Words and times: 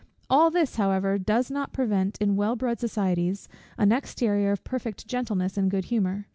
All 0.31 0.49
this, 0.49 0.77
however, 0.77 1.19
does 1.19 1.51
not 1.51 1.73
prevent, 1.73 2.17
in 2.19 2.35
well 2.35 2.55
bred 2.55 2.79
societies, 2.79 3.47
an 3.77 3.91
exterior 3.91 4.51
of 4.51 4.63
perfect 4.63 5.05
gentleness 5.05 5.57
and 5.57 5.69
good 5.69 5.85
humour. 5.93 6.25